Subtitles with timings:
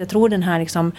[0.00, 0.92] Jag tror den här liksom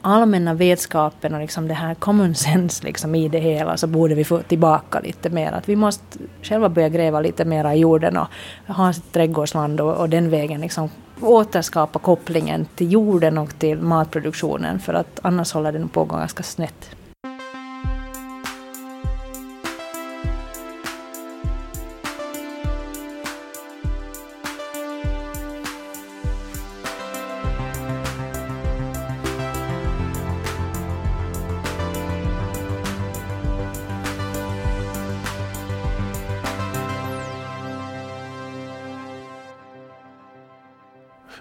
[0.00, 4.24] allmänna vetskapen och liksom det här common sense liksom i det hela så borde vi
[4.24, 5.52] få tillbaka lite mer.
[5.52, 8.26] Att vi måste själva börja gräva lite mer i jorden och
[8.74, 14.78] ha sitt trädgårdsland och, och den vägen liksom återskapa kopplingen till jorden och till matproduktionen
[14.80, 16.96] för att annars håller den på ganska snett.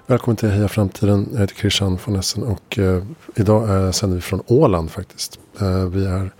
[0.08, 1.30] Välkommen till Heja Framtiden.
[1.32, 3.04] Jag heter Christian von Essen och eh,
[3.36, 5.40] idag eh, sänder vi från Åland faktiskt.
[5.60, 6.32] Eh, vi är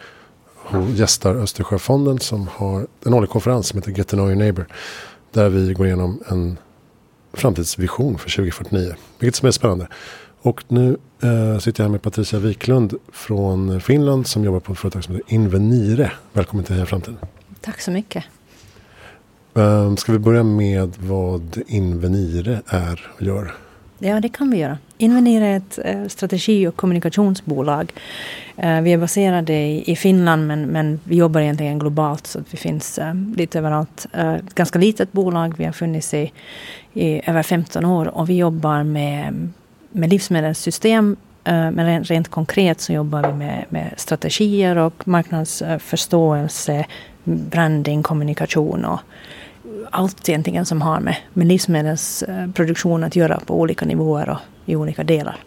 [0.56, 4.68] och gästar Östersjöfonden som har en årlig konferens som heter Get to know your neighbor.
[5.32, 6.58] Där vi går igenom en
[7.34, 8.96] framtidsvision för 2049.
[9.20, 9.88] Vilket som är spännande.
[10.42, 14.80] Och nu eh, sitter jag här med Patricia Wiklund från Finland som jobbar på ett
[14.80, 16.12] företag som heter Invenire.
[16.34, 17.18] Välkommen till Heja Framtiden.
[17.62, 18.24] Tack så mycket.
[19.58, 23.52] Um, ska vi börja med vad Invenire är och gör?
[24.00, 24.78] Ja, det kan vi göra.
[24.98, 27.94] Invenire är ett eh, strategi och kommunikationsbolag.
[28.58, 29.54] Eh, vi är baserade
[29.90, 34.06] i, Finland men, men vi jobbar egentligen globalt så att vi finns eh, lite överallt.
[34.14, 35.54] Ett ganska litet bolag.
[35.58, 36.32] Vi har funnits i,
[36.94, 39.50] i över 15 år och vi jobbar med,
[39.92, 46.86] med livsmedelssystem men rent, rent konkret så jobbar vi med, med strategier och marknadsförståelse,
[47.24, 49.00] branding, kommunikation och
[49.92, 55.04] allt egentligen som har med, med livsmedelsproduktion att göra på olika nivåer och i olika
[55.04, 55.38] delar.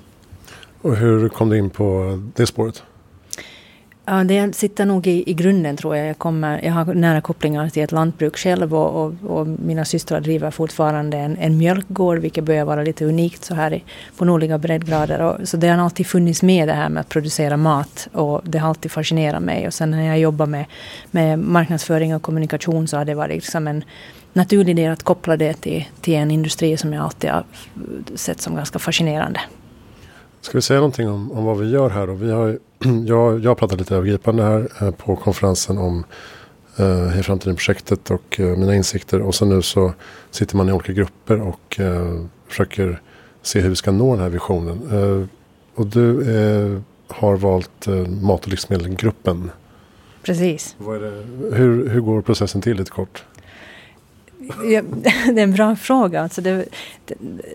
[0.82, 2.82] Och hur kom du in på det spåret?
[4.10, 6.08] Ja, det sitter nog i, i grunden tror jag.
[6.08, 10.20] Jag, kommer, jag har nära kopplingar till ett lantbruk själv och, och, och mina systrar
[10.20, 13.84] driver fortfarande en, en mjölkgård vilket börjar vara lite unikt så här i,
[14.16, 15.20] på nordliga breddgrader.
[15.20, 18.58] Och, så det har alltid funnits med det här med att producera mat och det
[18.58, 19.66] har alltid fascinerat mig.
[19.66, 20.64] Och sen när jag jobbar med,
[21.10, 23.84] med marknadsföring och kommunikation så har det varit liksom en
[24.32, 27.44] naturlig del att koppla det till, till en industri som jag alltid har
[28.14, 29.40] sett som ganska fascinerande.
[30.40, 32.14] Ska vi säga någonting om, om vad vi gör här då?
[32.14, 32.58] Vi har,
[33.06, 36.04] jag, jag har pratat lite övergripande här eh, på konferensen om
[36.76, 39.20] eh, i framtiden-projektet och eh, mina insikter.
[39.20, 39.92] Och så nu så
[40.30, 43.00] sitter man i olika grupper och eh, försöker
[43.42, 44.80] se hur vi ska nå den här visionen.
[44.92, 45.28] Eh,
[45.74, 49.50] och du eh, har valt eh, mat och livsmedelgruppen.
[50.22, 50.76] Precis.
[51.52, 53.24] hur, hur går processen till lite kort?
[54.48, 54.82] Ja,
[55.32, 56.22] det är en bra fråga.
[56.22, 56.64] Alltså det,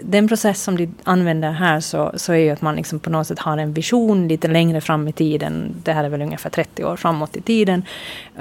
[0.02, 3.28] den process som de använder här så, så är ju att man liksom på något
[3.28, 5.76] sätt har en vision lite längre fram i tiden.
[5.84, 7.86] Det här är väl ungefär 30 år framåt i tiden.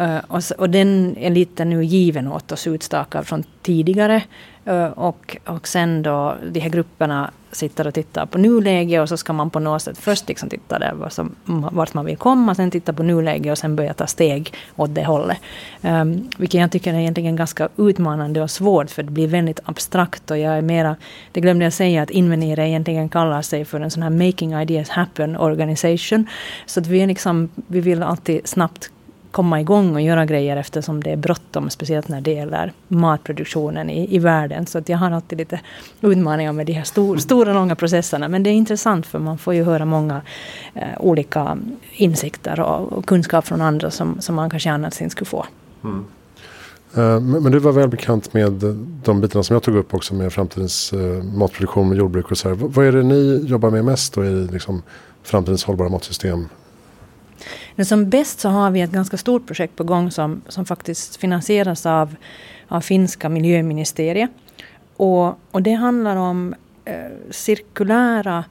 [0.00, 4.22] Uh, och, och den är lite nu given åt oss utstakad från tidigare.
[4.68, 9.16] Uh, och, och sen då de här grupperna sitter och tittar på nuläget och så
[9.16, 11.34] ska man på något sätt först liksom titta där var som,
[11.72, 15.04] vart man vill komma, sen titta på nuläget och sen börja ta steg åt det
[15.04, 15.38] hållet.
[15.82, 20.30] Um, vilket jag tycker är egentligen ganska utmanande och svårt för det blir väldigt abstrakt
[20.30, 20.96] och jag är mera,
[21.32, 24.88] det glömde jag säga att Invenire egentligen kallar sig för en sån här Making Ideas
[24.88, 26.26] Happen Organization.
[26.66, 28.90] Så att vi, är liksom, vi vill alltid snabbt
[29.32, 34.16] komma igång och göra grejer eftersom det är bråttom, speciellt när det gäller matproduktionen i,
[34.16, 34.66] i världen.
[34.66, 35.60] Så att jag har alltid lite
[36.00, 38.28] utmaningar med de här stor, stora, långa processerna.
[38.28, 40.22] Men det är intressant för man får ju höra många
[40.74, 41.58] eh, olika
[41.92, 45.46] insikter och, och, kunskap från andra som, som man kanske annars inte skulle få.
[45.84, 46.04] Mm.
[46.96, 48.52] Uh, men du var väl bekant med
[49.04, 52.48] de bitarna som jag tog upp också med framtidens uh, matproduktion med jordbruk och så
[52.48, 52.56] här.
[52.56, 54.82] Vad är det ni jobbar med mest då i liksom,
[55.22, 56.48] framtidens hållbara matsystem?
[57.74, 61.16] Men som bäst så har vi ett ganska stort projekt på gång som, som faktiskt
[61.16, 62.16] finansieras av,
[62.68, 64.30] av finska miljöministeriet.
[64.96, 66.94] Och, och det handlar om eh,
[67.30, 68.44] cirkulära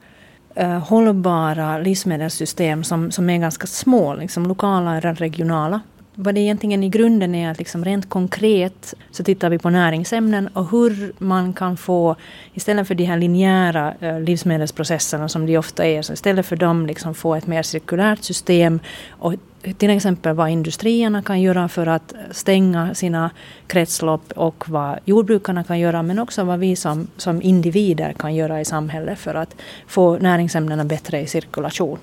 [0.54, 5.80] eh, hållbara livsmedelssystem som, som är ganska små, liksom lokala eller regionala
[6.14, 10.48] vad det egentligen i grunden är att liksom rent konkret så tittar vi på näringsämnen
[10.48, 12.16] och hur man kan få,
[12.54, 16.86] istället för de här linjära eh, livsmedelsprocesserna som de ofta är, så istället för dem
[16.86, 18.80] liksom få ett mer cirkulärt system
[19.10, 19.34] och
[19.78, 23.30] till exempel vad industrierna kan göra för att stänga sina
[23.66, 28.60] kretslopp och vad jordbrukarna kan göra men också vad vi som, som individer kan göra
[28.60, 29.56] i samhället för att
[29.86, 31.98] få näringsämnena bättre i cirkulation.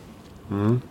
[0.51, 0.81] Mm.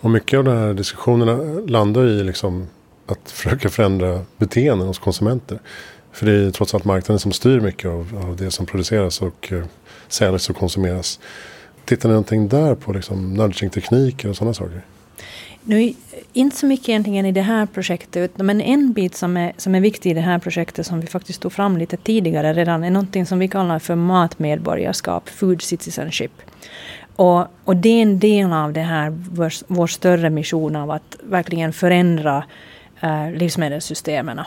[0.00, 2.66] Och mycket av de här diskussionerna landar i liksom
[3.06, 5.58] att försöka förändra beteenden hos konsumenter.
[6.12, 9.48] För det är trots allt marknaden som styr mycket av, av det som produceras och
[9.52, 9.64] eh, uh,
[10.08, 11.20] säljs och konsumeras.
[11.84, 14.82] Tittar ni någonting där på liksom nudging-tekniker och sådana saker?
[15.62, 15.94] Nu,
[16.32, 19.80] inte så mycket egentligen i det här projektet, men en bit som är, som är
[19.80, 23.26] viktig i det här projektet som vi faktiskt tog fram lite tidigare redan är någonting
[23.26, 26.32] som vi kallar för matmedborgarskap, food citizenship.
[27.18, 31.16] Och, och det är en del av det här, vår, vår större mission av att
[31.22, 32.44] verkligen förändra
[33.00, 34.40] eh, livsmedelssystemen.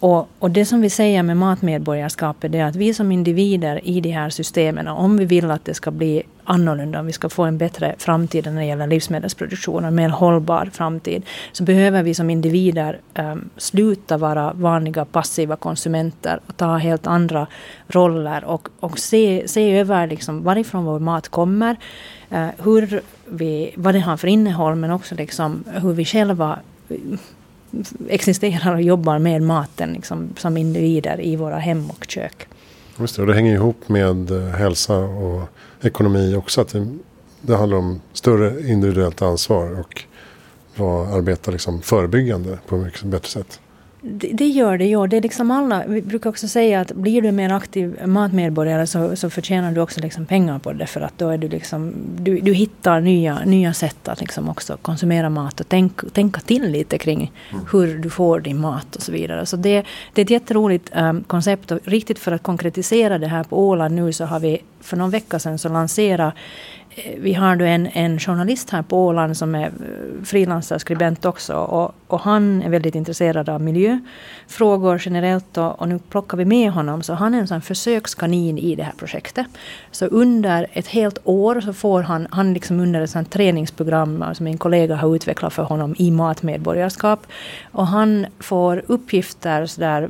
[0.00, 4.10] Och, och, det som vi säger med matmedborgarskapet är att vi som individer i de
[4.10, 7.58] här systemen, om vi vill att det ska bli annorlunda, om vi ska få en
[7.58, 13.00] bättre framtid när det gäller livsmedelsproduktion, en mer hållbar framtid, så behöver vi som individer
[13.18, 17.46] um, sluta vara vanliga passiva konsumenter och ta helt andra
[17.88, 21.76] roller och, och se, se över liksom varifrån vår mat kommer,
[22.32, 26.58] uh, hur vi, vad det har för innehåll, men också liksom hur vi själva
[26.88, 26.96] eh,
[28.08, 32.46] existerar och jobbar med maten liksom, som individer i våra hem och kök.
[32.98, 35.42] Just det, och det hänger ihop med eh, hälsa och
[35.82, 36.60] ekonomi också.
[36.60, 36.88] Att det,
[37.40, 40.06] det handlar om större individuellt ansvar och
[41.16, 43.60] arbeta liksom förebyggande på ett mycket bättre sätt.
[44.02, 45.06] Det, det, gör det, ja.
[45.06, 48.86] Det är liksom alla, vi brukar också säga att blir du en mer aktiv matmedborgare
[48.86, 50.86] så, så förtjänar du också liksom pengar på det.
[50.86, 54.76] För att då är du liksom, du, du hittar nya, nya sätt att liksom också
[54.82, 57.64] konsumera mat och tänk, tänka till lite kring mm.
[57.72, 59.46] hur du får din mat och så vidare.
[59.46, 63.44] Så det, det är ett jätteroligt um, koncept och riktigt för att konkretisera det här
[63.44, 66.34] på Åland nu så har vi för någon vecka sedan så lanserat
[66.94, 71.54] Eh, vi har då en, en journalist här på Åland som är eh, frilansarskribent också.
[71.54, 75.58] Och, och, han är väldigt intresserad av miljöfrågor generellt.
[75.58, 77.02] Och, och, nu plockar vi med honom.
[77.02, 79.46] Så han är en sån försökskanin i det här projektet.
[79.90, 84.44] Så under ett helt år så får han, han liksom under ett sånt träningsprogram som
[84.44, 87.26] min kollega har utvecklat för honom i matmedborgarskap.
[87.72, 90.08] Och han får uppgifter sådär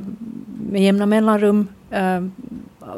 [0.71, 1.67] med jämna mellanrum.
[1.91, 2.31] Ehm,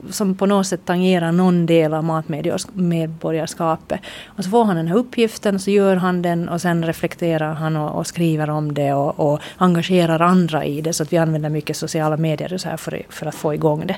[0.10, 4.00] som på något sätt tangerar någon del av matmedborgarskapet.
[4.26, 7.76] Och så får han den här uppgiften, så gör han den och sen reflekterar han
[7.76, 10.94] och, och skriver om det och, och, engagerar andra i det.
[10.94, 13.98] Så att vi använder mycket sociala medier så här för, för att få igång det.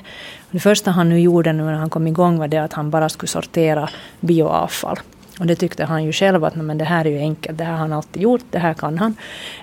[0.50, 3.08] Det första han nu gjorde nu när han kom igång var det att han bara
[3.08, 3.88] skulle sortera
[4.20, 4.98] bioavfall.
[5.40, 7.72] Och det tyckte han ju själv att men det här är ju enkelt, det här
[7.72, 9.16] har han alltid gjort, det här kan han.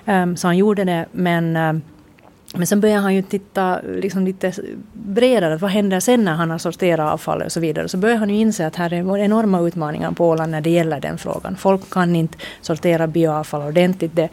[0.04, 1.82] Um, så han gjorde det, men um,
[2.56, 4.52] men sen börjar han ju titta liksom lite
[4.92, 5.56] bredare.
[5.56, 7.88] Vad händer sen när han har sorterat avfallet och så vidare.
[7.88, 11.00] Så börjar han ju inse att här är enorma utmaningar på Åland när det gäller
[11.00, 11.56] den frågan.
[11.56, 14.16] Folk kan inte sortera bioavfall ordentligt.
[14.16, 14.28] Det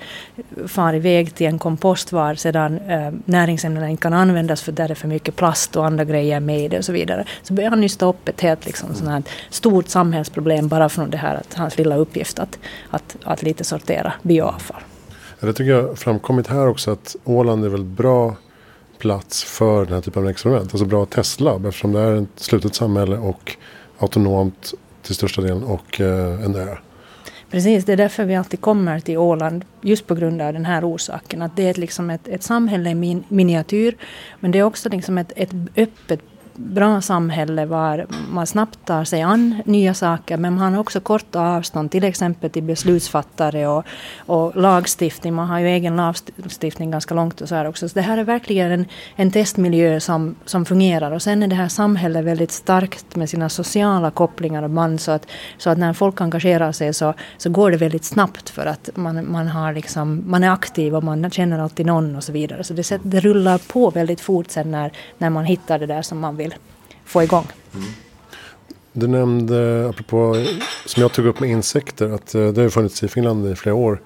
[0.68, 4.96] far iväg till en kompost var sedan eh, näringsämnena inte kan användas för där är
[4.96, 7.26] för mycket plast och andra grejer med i det och så vidare.
[7.44, 11.18] Så börjar han nysta upp ett helt liksom, sånt här stort samhällsproblem bara från det
[11.18, 12.60] här att hans lilla uppgift att,
[12.90, 14.82] att, att lite sortera bioavfall.
[15.42, 18.36] Det tycker jag framkommit här också att Åland är väl bra
[18.98, 20.74] plats för den här typen av experiment.
[20.74, 23.56] Alltså bra testlab eftersom det är ett slutet samhälle och
[24.00, 26.76] autonomt till största delen och eh, en ö.
[27.52, 30.90] Precis, det är därför vi alltid kommer till Åland, just på grund av den här
[30.90, 31.42] orsaken.
[31.42, 33.98] Att det är liksom ett, ett samhälle i min, miniatyr,
[34.40, 36.20] men det är också liksom ett, ett öppet
[36.62, 41.42] bra samhälle var man snabbt tar sig an nya saker men man har också korta
[41.42, 43.86] avstånd till exempel till beslutsfattare och,
[44.18, 45.34] och lagstiftning.
[45.34, 47.90] Man har ju egen lagstiftning ganska långt och så här också.
[47.90, 48.86] Så det här är verkligen en,
[49.16, 53.50] en testmiljö som, som fungerar och sen är det här samhället väldigt starkt med sina
[53.50, 55.28] sociala kopplingar och band så att,
[55.58, 59.32] så att när folk engagerar sig så, så går det väldigt snabbt för att man,
[59.32, 62.64] man, har liksom, man är aktiv och man känner alltid någon och så vidare.
[62.64, 66.20] Så det, det rullar på väldigt fort sen när, när man hittar det där som
[66.20, 66.51] man vill
[67.06, 67.48] få igång.
[67.74, 67.88] Mm.
[68.94, 70.46] Du nämnde, apropå
[70.86, 73.76] som jag tog upp med insekter, att eh, det har funnits i Finland i flera
[73.76, 74.02] år.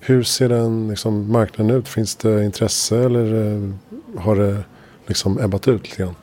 [0.00, 1.88] Hur ser den liksom, marknaden ut?
[1.88, 3.70] Finns det intresse eller eh,
[4.20, 4.64] har det
[5.06, 6.14] liksom ebbat ut lite grann?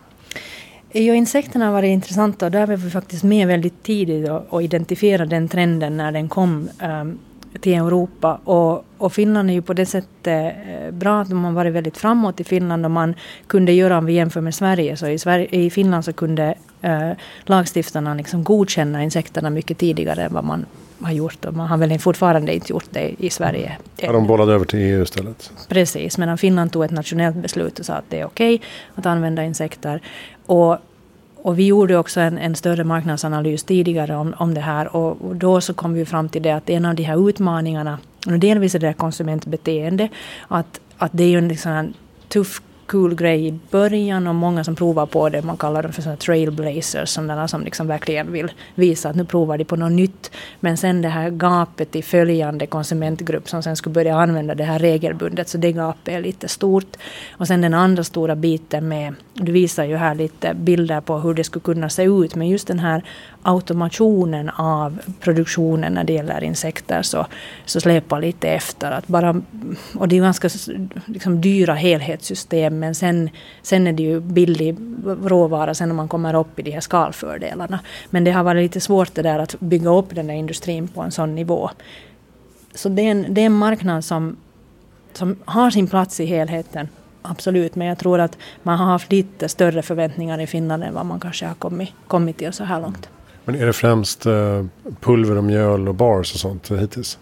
[0.91, 4.63] Ja, insekterna har varit intressanta och där var vi faktiskt med väldigt tidigt och, och
[4.63, 7.19] identifierade den trenden när den kom um,
[7.57, 8.39] till Europa.
[8.43, 11.97] Och, och Finland är ju på det sättet eh, bra att de har varit väldigt
[11.97, 13.15] framåt i Finland och man
[13.47, 14.97] kunde göra om vi jämför med Sverige.
[14.97, 17.11] Så i, Sverige, i Finland så kunde äh,
[17.43, 20.65] lagstiftarna liksom godkänna insekterna mycket tidigare än vad man
[21.01, 21.45] har gjort.
[21.45, 23.77] Och man har väl fortfarande inte gjort det i Sverige.
[23.97, 25.51] Ja, de bollade över till EU istället.
[25.67, 29.05] Precis, medan Finland tog ett nationellt beslut och sa att det är okej okay att
[29.05, 30.01] använda insekter.
[30.45, 30.77] Och
[31.47, 34.95] och vi gjorde också en, en, större marknadsanalys tidigare om, om det här.
[34.95, 37.99] Och, och, då så kom vi fram till det att en av de här utmaningarna,
[38.25, 40.09] och delvis är det konsumentbeteende,
[40.47, 41.93] att, att det är ju en liksom
[42.27, 45.41] tuff cool grej i början och många som provar på det.
[45.41, 49.57] Man kallar dem för sådana trailblazers, sådana som liksom verkligen vill visa att nu provar
[49.57, 50.31] de på något nytt.
[50.59, 54.79] Men sen det här gapet i följande konsumentgrupp som sen skulle börja använda det här
[54.79, 56.97] regelbundet, så det gapet är lite stort.
[57.31, 61.33] Och sen den andra stora biten med, du visar ju här lite bilder på hur
[61.33, 63.03] det skulle kunna se ut, men just den här
[63.47, 67.25] automationen av produktionen när det gäller insekter så,
[67.65, 68.91] så släpar lite efter.
[68.91, 69.41] Att bara,
[69.95, 70.49] och det är ganska
[71.05, 73.29] liksom, dyra helhetssystem men sen,
[73.61, 74.77] sen är det ju billig
[75.23, 77.79] råvara sen när man kommer upp i de här skalfördelarna.
[78.09, 81.01] Men det har varit lite svårt det där att bygga upp den där industrin på
[81.01, 81.69] en sån nivå.
[82.75, 84.37] Så det är en, det är en marknad som,
[85.13, 86.87] som har sin plats i helheten
[87.21, 87.75] absolut.
[87.75, 91.19] Men jag tror att man har haft lite större förväntningar i Finland än vad man
[91.19, 93.09] kanske har kommit, kommit till så här långt.
[93.47, 94.65] Men är det främst eh,
[95.01, 97.17] pulver och mjöl och bars och sånt hittills?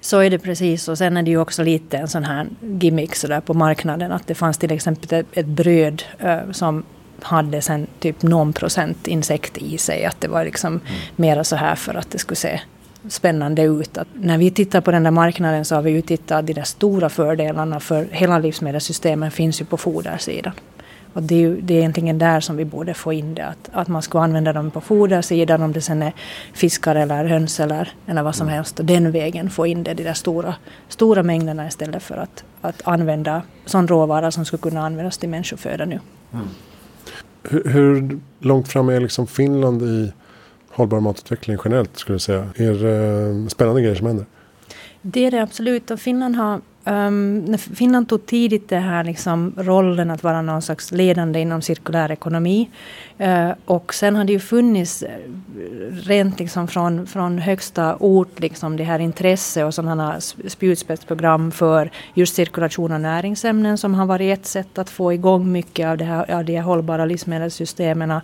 [0.00, 3.14] Så är det precis och sen är det ju också lite en sån här gimmick
[3.14, 6.84] så där på marknaden att det fanns till exempel ett, bröd uh, som
[7.22, 10.04] hade sen typ någon procent insekt i sig.
[10.04, 10.82] Att det var liksom mm.
[11.16, 12.60] mera så här för att det skulle se
[13.08, 13.98] spännande ut.
[13.98, 16.62] Att när vi tittar på den där marknaden så har vi ju tittat de där
[16.62, 20.52] stora fördelarna för hela livsmedelssystemet finns ju på fodersidan.
[21.12, 23.46] Och det är, det är egentligen där som vi borde få in det.
[23.46, 26.12] Att, att man ska använda dem på fodersidan om det sen är
[26.52, 28.54] fiskar eller höns eller, eller vad som mm.
[28.54, 28.78] helst.
[28.78, 30.54] Och den vägen få in det, de där stora,
[30.88, 35.84] stora mängderna istället för att, att använda sån råvara som skulle kunna användas till människoföda
[35.84, 36.00] nu.
[36.32, 36.46] Mm.
[37.42, 40.12] Hur, hur, långt fram är liksom Finland i
[40.70, 42.48] hållbar matutveckling generellt skulle jag säga?
[42.56, 44.26] Är det spännande grejer som händer?
[45.02, 45.90] Det är det absolut.
[45.90, 50.92] Och Finland har Um, Finland tog tidigt den här liksom, rollen att vara någon slags
[50.92, 52.70] ledande inom cirkulär ekonomi.
[53.20, 55.10] Uh, och sen har det ju funnits eh,
[55.90, 62.34] rent liksom från, från högsta ort liksom det här intresse och sådana spjutspetsprogram för just
[62.34, 66.30] cirkulation av näringsämnen som har varit ett sätt att få igång mycket av, det här,
[66.30, 68.20] av de här hållbara livsmedelssystemen.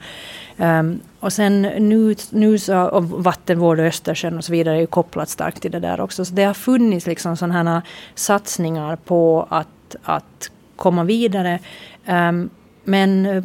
[0.57, 4.87] Um, och sen nu, nu så, och vattenvård och Östersjön och så vidare är ju
[4.87, 6.25] kopplat starkt till det där också.
[6.25, 7.83] Så det har funnits liksom sådana här
[8.15, 11.59] satsningar på att, att komma vidare.
[12.07, 12.51] Um,
[12.85, 13.43] men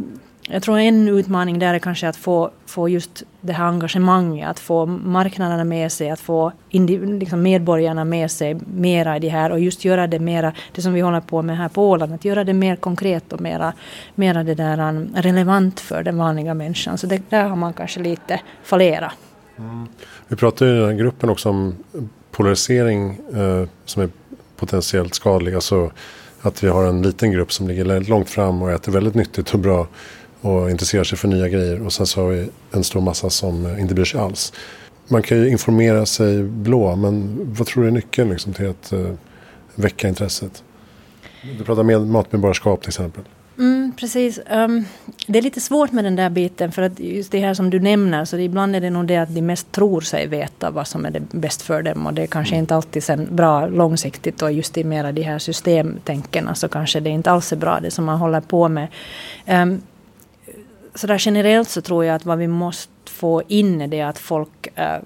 [0.53, 4.59] jag tror en utmaning där är kanske att få, få just det här engagemanget, att
[4.59, 9.59] få marknaderna med sig, att få liksom medborgarna med sig mera i det här och
[9.59, 12.43] just göra det mera, det som vi håller på med här på Åland, att göra
[12.43, 13.73] det mer konkret och mera,
[14.15, 16.97] mera det där um, relevant för den vanliga människan.
[16.97, 19.13] Så det, där har man kanske lite fallerat.
[19.57, 19.87] Mm.
[20.27, 21.75] Vi pratar i den här gruppen också om
[22.31, 24.09] polarisering eh, som är
[24.55, 25.55] potentiellt skadlig.
[25.55, 25.91] Alltså
[26.41, 29.53] att vi har en liten grupp som ligger väldigt långt fram och äter väldigt nyttigt
[29.53, 29.87] och bra
[30.41, 31.85] och intresserar sig för nya grejer.
[31.85, 34.53] Och sen så har vi en stor massa som inte bryr sig alls.
[35.07, 38.93] Man kan ju informera sig blå, men vad tror du är nyckeln liksom, till att
[38.93, 39.13] uh,
[39.75, 40.63] väcka intresset?
[41.57, 43.23] Du pratar med matmedborgarskap till exempel.
[43.57, 44.39] Mm, precis.
[44.51, 44.85] Um,
[45.27, 47.79] det är lite svårt med den där biten för att just det här som du
[47.79, 51.05] nämner så ibland är det nog det att de mest tror sig veta vad som
[51.05, 52.63] är det bäst för dem och det är kanske mm.
[52.63, 57.09] inte alltid sen bra långsiktigt och just i mera de här systemtänken så kanske det
[57.09, 58.87] inte alls är bra det som man håller på med.
[59.47, 59.81] Um,
[60.95, 64.67] sådär generellt så tror jag att vad vi måste få in är det att folk
[64.75, 64.99] äh,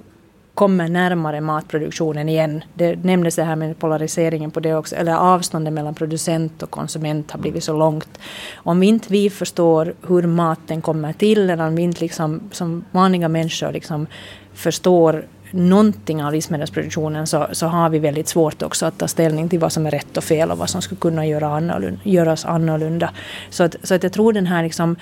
[0.53, 2.63] kommer närmare matproduktionen igen.
[2.73, 7.31] Det nämndes det här med polariseringen på det också, eller avståndet mellan producent och konsument
[7.31, 8.19] har blivit så långt.
[8.55, 12.85] Om vi inte vi förstår hur maten kommer till, eller om vi inte liksom, som
[12.91, 14.07] vanliga människor liksom
[14.53, 19.59] förstår någonting av livsmedelsproduktionen så, så har vi väldigt svårt också att ta ställning till
[19.59, 23.09] vad som är rätt och fel och vad som skulle kunna göra annorlunda, göras annorlunda.
[23.49, 24.95] Så att, så att jag tror den här liksom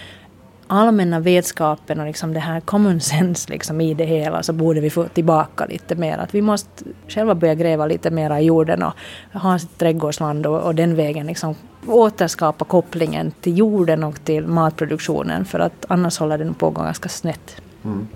[0.74, 4.90] allmänna vetskapen och liksom det här common sense liksom i det hela så borde vi
[4.90, 6.18] få tillbaka lite mer.
[6.18, 8.94] Att vi måste själva börja gräva lite mer i jorden och
[9.34, 11.56] ha sitt trädgårdsland och, och den vägen liksom
[11.88, 17.62] återskapa kopplingen till jorden och till matproduktionen för att annars håller den på ganska snett.
[17.84, 18.08] Mm.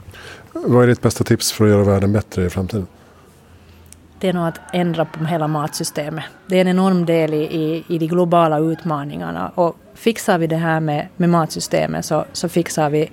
[0.53, 2.87] Vad är ditt bästa tips för att göra världen bättre i framtiden?
[4.19, 6.23] det är nog att ändra på hela matsystemet.
[6.47, 9.51] Det är en enorm del i, i, i de globala utmaningarna.
[9.55, 13.11] Och fixar vi det här med, med matsystemet så, så fixar vi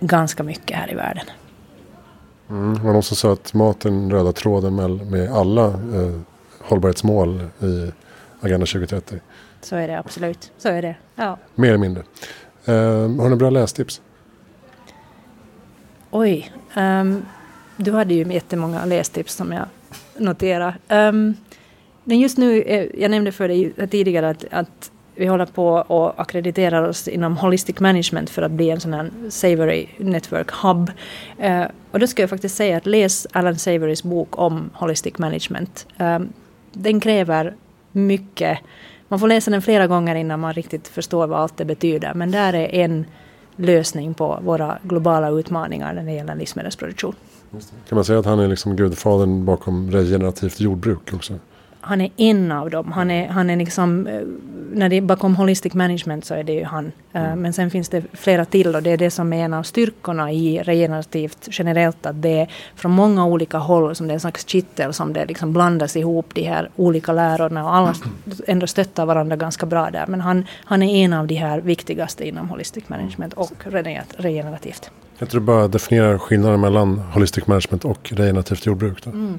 [0.00, 1.24] ganska mycket här i världen.
[2.50, 6.20] Mm, det var någon som sa att maten röda tråden med, med alla eh,
[6.60, 7.92] hållbarhetsmål i
[8.40, 9.20] Agenda 2030.
[9.62, 10.52] Så är det absolut.
[10.58, 10.96] Så är det.
[11.14, 11.38] Ja.
[11.54, 12.02] Mer eller mindre.
[12.64, 14.00] Eh, har några bra lästips?
[16.10, 16.52] Oj.
[16.76, 17.26] Um,
[17.76, 19.66] du hade ju jättemånga lästips som jag
[20.16, 20.74] noterade.
[20.88, 21.36] Um,
[22.04, 26.20] men just nu, eh, jag nämnde för dig tidigare att, att vi håller på och
[26.20, 30.90] akkrediterar oss inom Holistic Management för att bli en sån här Savory Network Hub.
[31.38, 35.86] Eh, och då ska jag faktiskt säga att läs Alan Savorys bok om Holistic Management.
[35.98, 36.18] Eh,
[36.72, 37.54] den kräver
[37.92, 38.58] mycket.
[39.08, 42.14] Man får läsa den flera gånger innan man riktigt förstår vad allt det betyder.
[42.14, 43.04] Men där är en
[43.56, 47.14] lösning på våra globala utmaningar när det gäller livsmedelsproduktion.
[47.88, 51.34] Kan man säga att han är liksom gudfadern bakom regenerativt jordbruk också?
[51.84, 52.92] Han är en av dem.
[52.92, 54.20] Han är, han är liksom, eh,
[54.72, 56.92] när det är bakom Holistic Management så är det ju han.
[57.12, 57.40] Eh, mm.
[57.40, 60.32] Men sen finns det flera till och det är det som är en av styrkorna
[60.32, 62.06] i regenerativt generellt.
[62.06, 65.24] Att det är från många olika håll som det är en slags kittel som det
[65.26, 67.94] liksom blandas ihop de här olika lärorna och alla
[68.46, 70.06] ändå stöttar varandra ganska bra där.
[70.06, 73.52] Men han, han är en av de här viktigaste inom Holistic Management och
[74.16, 74.90] regenerativt.
[75.24, 79.06] Jag tror du bara definiera skillnaden mellan Holistic Management och regenerativt jordbruk.
[79.06, 79.38] Mm.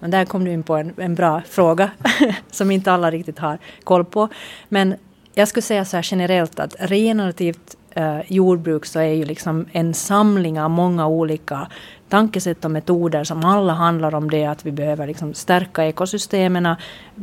[0.00, 1.90] Men där kom du in på en, en bra fråga
[2.50, 4.28] som inte alla riktigt har koll på.
[4.68, 4.94] Men
[5.34, 9.94] jag skulle säga så här generellt att regenerativt eh, jordbruk så är ju liksom en
[9.94, 11.68] samling av många olika
[12.08, 16.76] tankesätt och metoder som alla handlar om det att vi behöver liksom stärka ekosystemen,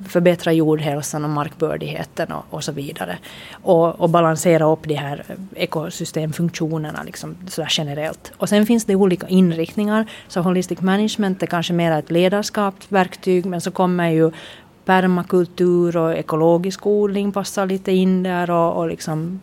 [0.07, 3.17] förbättra jordhälsan och markbördigheten och, och så vidare.
[3.51, 5.23] Och, och, balansera upp de här
[5.55, 8.31] ekosystemfunktionerna liksom så generellt.
[8.37, 10.05] Och sen finns det olika inriktningar.
[10.27, 14.31] Så Holistic Management är kanske mer ett ledarskapsverktyg men så kommer ju
[14.85, 19.39] permakultur och ekologisk odling passar lite in där och, och liksom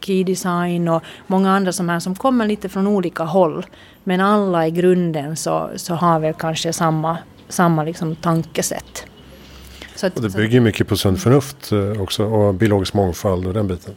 [0.00, 3.66] key design och många andra som, här, som kommer lite från olika håll.
[4.04, 7.18] Men alla i grunden så, så har väl kanske samma,
[7.48, 9.04] samma liksom tankesätt.
[10.02, 13.68] Att, och det bygger mycket på sunt förnuft eh, också och biologisk mångfald och den
[13.68, 13.94] biten.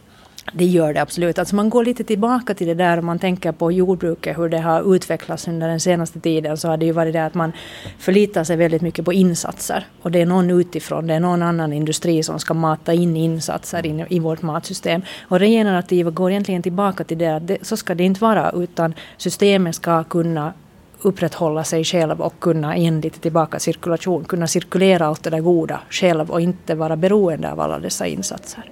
[0.54, 1.40] Det gör det absolut.
[1.40, 4.60] Alltså man går lite tillbaka till det där om man tänker på jordbruket, hur det
[4.60, 7.52] har utvecklats under den senaste tiden, så har det ju varit det att man
[8.00, 9.86] förlitar sig väldigt mycket på insatser.
[10.02, 13.86] Och det är någon utifrån, det är någon annan industri som ska mata in insatser
[13.86, 15.02] in i vårt matsystem.
[15.22, 18.94] Och regenerativa går egentligen tillbaka till det att det, så ska det inte vara, utan
[19.18, 20.54] systemet ska kunna
[21.02, 25.80] upprätthålla sig själv och kunna igen lite tillbaka cirkulation, kunna cirkulera allt det där goda
[25.90, 28.64] själv och inte vara beroende av alla dessa insatser.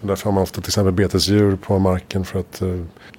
[0.00, 2.68] Därför har man ofta till exempel betesdjur på marken för att eh,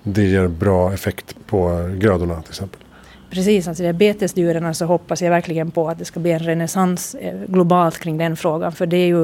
[0.04, 2.82] det ger bra effekt på grödorna till exempel.
[3.30, 7.34] Precis, alltså betesdjuren så hoppas jag verkligen på att det ska bli en renässans eh,
[7.48, 8.72] globalt kring den frågan.
[8.72, 9.24] För det är ju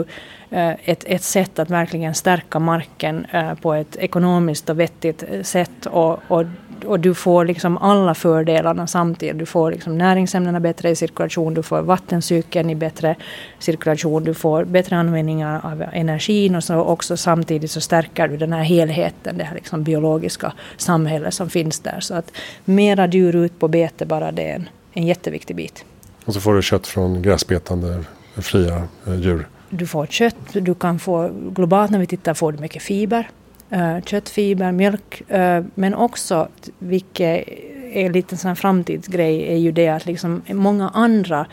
[0.50, 3.28] eh, ett, ett sätt att verkligen stärka marken
[3.62, 5.86] på ett ekonomiskt och vettigt sätt.
[5.86, 6.46] Och, och
[6.86, 9.40] och du får liksom alla fördelarna samtidigt.
[9.40, 13.16] Du får liksom näringsämnena bättre i cirkulation, du får vattencykeln i bättre
[13.60, 18.54] cirkulation, du får bättre användning av energin och så också samtidigt så stärker du den
[18.54, 22.00] här helheten, det här liksom biologiska samhället som finns där.
[22.00, 22.32] Så att
[22.66, 25.86] mera djur ut på bete bara det är en, en jätteviktig bit.
[26.26, 28.04] Och så får du kött från gräsbetande
[28.36, 29.48] fria eh, djur.
[29.70, 33.30] Du får kött, du kan få globalt när vi tittar får du mycket fiber
[33.74, 36.48] Eh, köttfiber, mjölk, eh, men också,
[36.80, 37.48] vilket
[37.94, 41.46] är lite sån framtidsgrej, är ju det att liksom många andra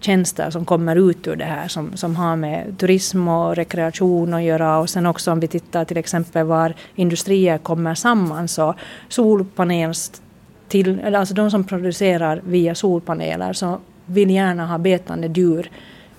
[0.00, 4.42] tjänster som kommer ut ur det här som, som har med turism och rekreation att
[4.42, 4.78] göra.
[4.78, 8.74] Och sen också om vi tittar till exempel var industrier kommer samman så
[9.08, 10.22] solpanels
[10.68, 15.70] till, alltså de som producerar via solpaneler så vill gärna ha betande djur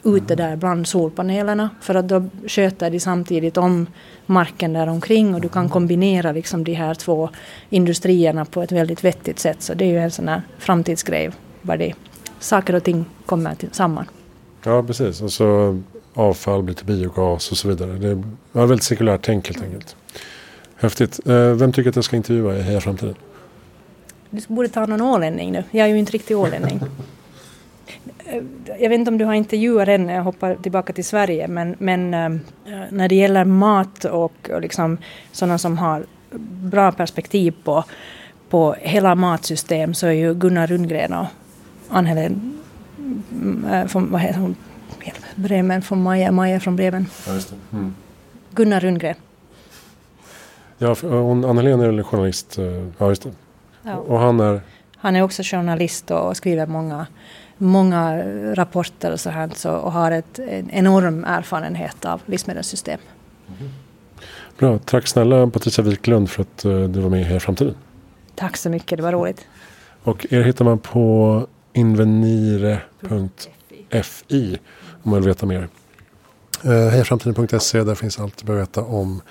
[0.04, 3.88] ute där bland solpanelerna för att då sköter de samtidigt om
[4.26, 7.30] marken där omkring och du kan kombinera liksom de här två
[7.70, 9.62] industrierna på ett väldigt vettigt sätt.
[9.62, 11.32] Så det är ju en sån här framtidsgrej
[11.62, 11.94] var det
[12.40, 14.06] saker och ting kommer till, samman.
[14.64, 15.22] Ja, precis.
[15.22, 15.80] Och så
[16.14, 17.94] avfall blir till biogas och så vidare.
[17.94, 19.96] Det är väldigt cirkulärt tänk helt enkelt.
[20.76, 21.20] Häftigt.
[21.28, 23.16] Eh, vem tycker att jag ska intervjua i Heja Framtiden?
[24.30, 25.64] Du borde ta någon ålänning nu.
[25.72, 26.80] Jag är ju inte riktigt ålänning.
[28.80, 32.14] jag vet inte om du har intervjuat än, jag hoppar tillbaka till Sverige, men, men
[32.14, 32.30] äh,
[32.90, 34.98] när det gäller mat och, och liksom
[35.32, 36.06] sådana som har
[36.70, 37.84] bra perspektiv på,
[38.50, 41.26] på hela matsystem så är ju Gunnar Rundgren och
[41.90, 42.60] Ann-Helén
[43.72, 44.56] äh, från, vad heter hon?
[45.36, 47.06] Bremen från Maja, Maja från Bremen.
[47.28, 47.40] Ja,
[47.72, 47.96] mm.
[48.52, 49.16] Gunnar Rundgren.
[50.78, 52.66] Ja, Ann-Helén är väl journalist, eh,
[52.98, 53.32] ja just det.
[53.84, 53.96] Ja.
[53.96, 54.62] Och han är?
[54.96, 57.08] Han är också journalist och skriver många
[57.60, 58.24] många
[58.56, 63.00] rapporter och så här så, och har ett, en enorm erfarenhet av livsmedelssystem.
[63.48, 63.72] Mm.
[64.58, 67.76] Bra, tack snälla Patricia Wiklund för att uh, du var med här i framtiden.
[68.36, 69.48] Tack så mycket, det var roligt.
[70.04, 72.88] Och er hittar man på invenire.fi
[75.04, 75.68] om man vill veta mer.
[76.66, 79.22] Uh, Hejaframtiden.se, där finns allt du behöver veta om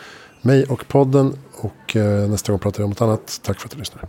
[0.42, 1.36] mig och podden.
[1.54, 3.40] Och uh, nästa gång pratar vi om något annat.
[3.42, 4.08] Tack för att du lyssnar.